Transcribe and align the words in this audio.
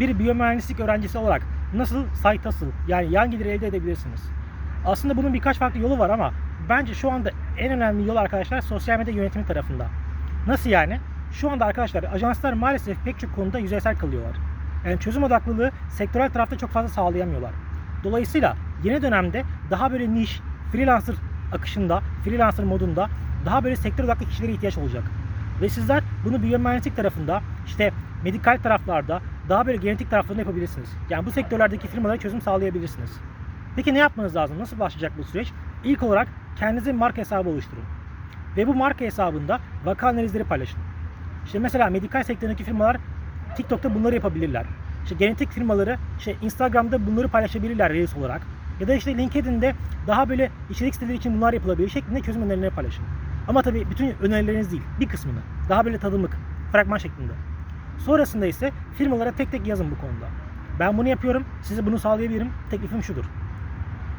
bir 0.00 0.18
biyomühendislik 0.18 0.80
öğrencisi 0.80 1.18
olarak 1.18 1.42
nasıl 1.74 2.04
site 2.14 2.48
hustle 2.48 2.66
yani 2.88 3.12
yan 3.12 3.30
gelir 3.30 3.46
elde 3.46 3.66
edebilirsiniz? 3.66 4.30
Aslında 4.86 5.16
bunun 5.16 5.34
birkaç 5.34 5.58
farklı 5.58 5.80
yolu 5.80 5.98
var 5.98 6.10
ama 6.10 6.32
bence 6.68 6.94
şu 6.94 7.10
anda 7.10 7.30
en 7.58 7.72
önemli 7.72 8.08
yol 8.08 8.16
arkadaşlar 8.16 8.60
sosyal 8.60 8.98
medya 8.98 9.14
yönetimi 9.14 9.46
tarafında. 9.46 9.86
Nasıl 10.46 10.70
yani? 10.70 11.00
Şu 11.32 11.50
anda 11.50 11.64
arkadaşlar 11.64 12.04
ajanslar 12.04 12.52
maalesef 12.52 13.04
pek 13.04 13.18
çok 13.18 13.34
konuda 13.34 13.58
yüzeysel 13.58 13.98
kalıyorlar. 13.98 14.36
Yani 14.86 15.00
çözüm 15.00 15.22
odaklılığı 15.22 15.70
sektörel 15.88 16.30
tarafta 16.30 16.58
çok 16.58 16.70
fazla 16.70 16.88
sağlayamıyorlar. 16.88 17.50
Dolayısıyla 18.04 18.56
yeni 18.84 19.02
dönemde 19.02 19.44
daha 19.70 19.92
böyle 19.92 20.14
niş, 20.14 20.40
freelancer 20.72 21.14
akışında, 21.52 22.02
freelancer 22.24 22.64
modunda 22.64 23.08
daha 23.46 23.64
böyle 23.64 23.76
sektör 23.76 24.04
odaklı 24.04 24.26
kişilere 24.26 24.52
ihtiyaç 24.52 24.78
olacak. 24.78 25.04
Ve 25.60 25.68
sizler 25.68 26.02
bunu 26.24 26.42
biyomühendislik 26.42 26.96
tarafında, 26.96 27.42
işte 27.66 27.92
medikal 28.24 28.58
taraflarda, 28.62 29.20
daha 29.48 29.66
böyle 29.66 29.78
genetik 29.78 30.10
taraflarında 30.10 30.40
yapabilirsiniz. 30.42 30.88
Yani 31.10 31.26
bu 31.26 31.30
sektörlerdeki 31.30 31.88
firmalara 31.88 32.16
çözüm 32.16 32.40
sağlayabilirsiniz. 32.40 33.10
Peki 33.76 33.94
ne 33.94 33.98
yapmanız 33.98 34.36
lazım? 34.36 34.58
Nasıl 34.58 34.78
başlayacak 34.78 35.12
bu 35.18 35.24
süreç? 35.24 35.52
İlk 35.84 36.02
olarak 36.02 36.28
kendinize 36.56 36.92
bir 36.92 36.98
marka 36.98 37.18
hesabı 37.18 37.48
oluşturun. 37.48 37.84
Ve 38.56 38.66
bu 38.66 38.74
marka 38.74 39.04
hesabında 39.04 39.60
vaka 39.84 40.08
analizleri 40.08 40.44
paylaşın. 40.44 40.80
İşte 41.46 41.58
mesela 41.58 41.90
medikal 41.90 42.22
sektöründeki 42.22 42.64
firmalar 42.64 42.96
TikTok'ta 43.56 43.94
bunları 43.94 44.14
yapabilirler. 44.14 44.66
İşte 45.04 45.14
genetik 45.14 45.50
firmaları 45.50 45.98
işte 46.18 46.36
Instagram'da 46.42 47.06
bunları 47.06 47.28
paylaşabilirler 47.28 47.92
Reels 47.92 48.16
olarak. 48.16 48.42
Ya 48.80 48.88
da 48.88 48.94
işte 48.94 49.18
LinkedIn'de 49.18 49.74
daha 50.06 50.28
böyle 50.28 50.50
içerik 50.70 50.94
siteleri 50.94 51.16
için 51.16 51.36
bunlar 51.36 51.52
yapılabilir 51.52 51.88
şeklinde 51.88 52.20
çözüm 52.20 52.42
önerileri 52.42 52.70
paylaşın. 52.70 53.04
Ama 53.48 53.62
tabii 53.62 53.90
bütün 53.90 54.14
önerileriniz 54.22 54.72
değil, 54.72 54.82
bir 55.00 55.08
kısmını. 55.08 55.38
Daha 55.68 55.84
böyle 55.84 55.98
tadımlık, 55.98 56.36
fragman 56.72 56.98
şeklinde. 56.98 57.32
Sonrasında 57.98 58.46
ise 58.46 58.72
firmalara 58.98 59.32
tek 59.32 59.52
tek 59.52 59.66
yazın 59.66 59.90
bu 59.90 60.00
konuda. 60.00 60.26
Ben 60.80 60.98
bunu 60.98 61.08
yapıyorum, 61.08 61.44
size 61.62 61.86
bunu 61.86 61.98
sağlayabilirim, 61.98 62.48
teklifim 62.70 63.02
şudur. 63.02 63.24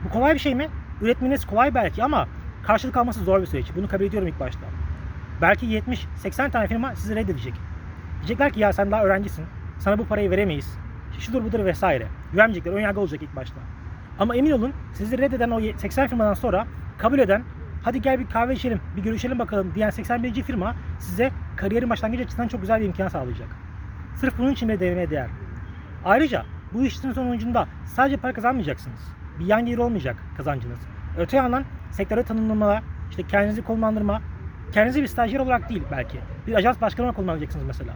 Bu 0.05 0.09
kolay 0.09 0.33
bir 0.33 0.39
şey 0.39 0.55
mi? 0.55 0.67
Üretmeniz 1.01 1.45
kolay 1.45 1.75
belki 1.75 2.03
ama 2.03 2.27
karşılık 2.63 2.97
alması 2.97 3.19
zor 3.19 3.41
bir 3.41 3.45
süreç. 3.45 3.67
Bunu 3.75 3.87
kabul 3.87 4.03
ediyorum 4.03 4.27
ilk 4.27 4.39
başta. 4.39 4.61
Belki 5.41 5.65
70-80 5.65 6.51
tane 6.51 6.67
firma 6.67 6.95
sizi 6.95 7.15
reddedecek. 7.15 7.53
Diyecekler 8.19 8.53
ki 8.53 8.59
ya 8.59 8.73
sen 8.73 8.91
daha 8.91 9.03
öğrencisin. 9.03 9.45
Sana 9.79 9.97
bu 9.97 10.05
parayı 10.05 10.31
veremeyiz. 10.31 10.77
Şudur 11.19 11.43
budur 11.43 11.65
vesaire. 11.65 12.07
Güvenmeyecekler. 12.31 12.71
Önyargı 12.71 12.99
olacak 12.99 13.21
ilk 13.23 13.35
başta. 13.35 13.59
Ama 14.19 14.35
emin 14.35 14.51
olun 14.51 14.73
sizi 14.93 15.17
reddeden 15.17 15.49
o 15.49 15.59
80 15.59 16.07
firmadan 16.07 16.33
sonra 16.33 16.67
kabul 16.97 17.19
eden 17.19 17.43
hadi 17.83 18.01
gel 18.01 18.19
bir 18.19 18.29
kahve 18.29 18.53
içelim, 18.53 18.81
bir 18.97 19.03
görüşelim 19.03 19.39
bakalım 19.39 19.71
diyen 19.75 19.89
81. 19.89 20.43
firma 20.43 20.75
size 20.99 21.31
kariyerin 21.55 21.89
başlangıcı 21.89 22.23
açısından 22.23 22.47
çok 22.47 22.61
güzel 22.61 22.81
bir 22.81 22.85
imkan 22.85 23.07
sağlayacak. 23.07 23.66
Sırf 24.19 24.37
bunun 24.37 24.51
için 24.51 24.69
bile 24.69 24.79
denemeye 24.79 25.09
değer. 25.09 25.27
Ayrıca 26.05 26.45
bu 26.73 26.85
işin 26.85 27.11
sonucunda 27.11 27.67
sadece 27.85 28.17
para 28.17 28.33
kazanmayacaksınız. 28.33 28.99
Bir 29.39 29.45
yan 29.45 29.65
gelir 29.65 29.77
olmayacak 29.77 30.15
kazancınız. 30.37 30.79
Öte 31.17 31.37
yandan 31.37 31.63
sektöre 31.91 32.23
tanımlama, 32.23 32.81
işte 33.09 33.23
kendinizi 33.23 33.61
konumlandırma, 33.61 34.21
kendinizi 34.71 35.01
bir 35.01 35.07
stajyer 35.07 35.39
olarak 35.39 35.69
değil 35.69 35.83
belki. 35.91 36.19
Bir 36.47 36.53
ajans 36.53 36.81
başkanı 36.81 37.03
olarak 37.03 37.15
konumlanacaksınız 37.15 37.65
mesela. 37.65 37.93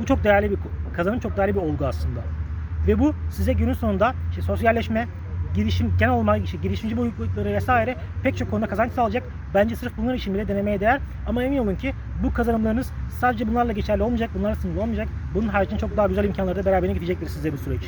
Bu 0.00 0.06
çok 0.06 0.24
değerli 0.24 0.50
bir 0.50 0.58
kazanım, 0.92 1.20
çok 1.20 1.36
değerli 1.36 1.54
bir 1.54 1.60
olgu 1.60 1.86
aslında. 1.86 2.20
Ve 2.86 2.98
bu 2.98 3.14
size 3.30 3.52
günün 3.52 3.72
sonunda 3.72 4.14
işte 4.30 4.42
sosyalleşme, 4.42 5.08
girişim, 5.54 5.92
genel 5.98 6.12
olma, 6.12 6.36
işte 6.36 6.58
girişimci 6.62 6.96
boyutları 6.96 7.52
vesaire 7.52 7.96
pek 8.22 8.36
çok 8.36 8.50
konuda 8.50 8.66
kazanç 8.66 8.92
sağlayacak. 8.92 9.22
Bence 9.54 9.76
sırf 9.76 9.92
bunlar 9.96 10.14
için 10.14 10.34
bile 10.34 10.48
denemeye 10.48 10.80
değer. 10.80 11.00
Ama 11.26 11.42
emin 11.42 11.58
olun 11.58 11.74
ki 11.74 11.94
bu 12.22 12.32
kazanımlarınız 12.32 12.92
sadece 13.20 13.48
bunlarla 13.48 13.72
geçerli 13.72 14.02
olmayacak, 14.02 14.30
bunlarla 14.34 14.56
sınırlı 14.56 14.80
olmayacak. 14.80 15.08
Bunun 15.34 15.48
haricinde 15.48 15.78
çok 15.78 15.96
daha 15.96 16.06
güzel 16.06 16.24
imkanları 16.24 16.56
da 16.56 16.64
beraberine 16.64 16.94
gidecektir 16.94 17.26
size 17.28 17.52
bu 17.52 17.56
süreç. 17.58 17.82